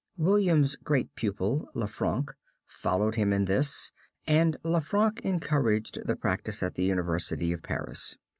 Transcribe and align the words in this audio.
William's 0.17 0.75
great 0.77 1.13
pupil, 1.13 1.69
Lanfranc, 1.75 2.33
followed 2.65 3.13
him 3.13 3.31
in 3.31 3.45
this, 3.45 3.91
and 4.25 4.57
Lanfranc 4.63 5.19
encouraged 5.19 5.99
the 6.07 6.15
practise 6.15 6.63
at 6.63 6.73
the 6.73 6.85
University 6.85 7.53
of 7.53 7.61
Paris. 7.61 8.17